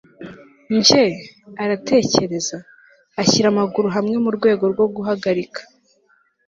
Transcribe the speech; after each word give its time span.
njye? 0.75 1.05
aratekereza, 1.63 2.57
ashyira 3.21 3.47
amaguru 3.53 3.87
hamwe 3.95 4.15
mu 4.23 4.29
rwego 4.37 4.63
rwo 4.73 4.85
guhagarika 4.95 5.61